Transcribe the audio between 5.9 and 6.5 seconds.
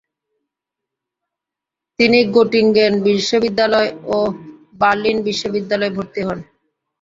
ভর্তি হন।